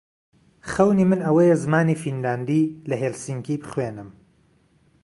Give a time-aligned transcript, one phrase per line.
[0.71, 4.09] خەونی من ئەوەیە زمانی فینلاندی لە هێلسینکی بخوێنم.